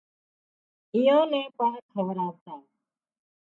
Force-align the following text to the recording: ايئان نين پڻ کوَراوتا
ايئان 0.95 1.25
نين 1.31 1.47
پڻ 1.57 1.71
کوَراوتا 1.91 2.53